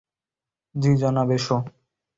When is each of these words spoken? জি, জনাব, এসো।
জি, 0.75 0.91
জনাব, 0.95 1.29
এসো। 1.31 1.57